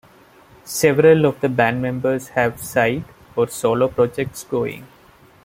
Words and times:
Several 0.65 1.25
of 1.27 1.39
the 1.41 1.49
band 1.49 1.79
members 1.79 2.29
have 2.29 2.59
side- 2.59 3.05
or 3.35 3.47
solo-projects 3.47 4.45
going. 4.45 4.87